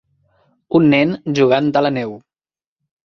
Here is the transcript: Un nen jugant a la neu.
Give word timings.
Un 0.79 0.87
nen 0.95 1.13
jugant 1.41 1.69
a 1.75 1.85
la 1.89 1.93
neu. 1.99 2.17